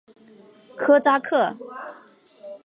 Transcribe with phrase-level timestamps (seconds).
[0.75, 1.55] 科扎克。